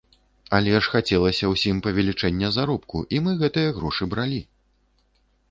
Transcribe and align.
Але 0.59 0.71
ж 0.85 0.93
хацелася 0.93 1.49
ўсім 1.51 1.81
павелічэння 1.89 2.47
заробку 2.57 3.03
і 3.19 3.21
мы 3.27 3.37
гэтыя 3.45 3.77
грошы 3.79 4.03
бралі! 4.17 4.41